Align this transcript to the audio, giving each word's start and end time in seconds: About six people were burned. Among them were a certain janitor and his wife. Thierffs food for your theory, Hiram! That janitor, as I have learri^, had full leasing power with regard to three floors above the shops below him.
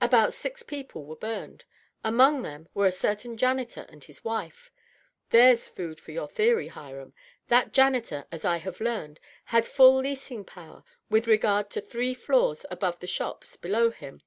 About 0.00 0.34
six 0.34 0.64
people 0.64 1.04
were 1.04 1.14
burned. 1.14 1.64
Among 2.02 2.42
them 2.42 2.68
were 2.74 2.86
a 2.86 2.90
certain 2.90 3.36
janitor 3.36 3.86
and 3.88 4.02
his 4.02 4.24
wife. 4.24 4.72
Thierffs 5.30 5.68
food 5.70 6.00
for 6.00 6.10
your 6.10 6.26
theory, 6.26 6.66
Hiram! 6.66 7.14
That 7.46 7.72
janitor, 7.72 8.26
as 8.32 8.44
I 8.44 8.56
have 8.56 8.78
learri^, 8.78 9.16
had 9.44 9.64
full 9.64 9.98
leasing 9.98 10.44
power 10.44 10.82
with 11.08 11.28
regard 11.28 11.70
to 11.70 11.80
three 11.80 12.14
floors 12.14 12.66
above 12.68 12.98
the 12.98 13.06
shops 13.06 13.54
below 13.56 13.90
him. 13.90 14.22